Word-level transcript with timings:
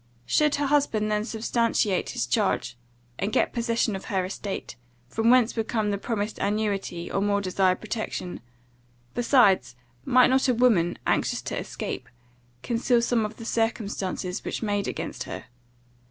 "Should 0.25 0.55
her 0.55 0.65
husband 0.65 1.11
then 1.11 1.25
substantiate 1.25 2.09
his 2.09 2.25
charge, 2.25 2.75
and 3.19 3.31
get 3.31 3.53
possession 3.53 3.95
of 3.95 4.05
her 4.05 4.25
estate, 4.25 4.75
from 5.07 5.29
whence 5.29 5.55
would 5.55 5.67
come 5.67 5.91
the 5.91 5.99
promised 5.99 6.39
annuity, 6.39 7.11
or 7.11 7.21
more 7.21 7.39
desired 7.39 7.79
protection? 7.81 8.41
Besides, 9.13 9.75
might 10.03 10.31
not 10.31 10.47
a 10.47 10.55
woman, 10.55 10.97
anxious 11.05 11.43
to 11.43 11.59
escape, 11.59 12.09
conceal 12.63 12.99
some 13.03 13.25
of 13.25 13.37
the 13.37 13.45
circumstances 13.45 14.43
which 14.43 14.63
made 14.63 14.87
against 14.87 15.25
her? 15.25 15.45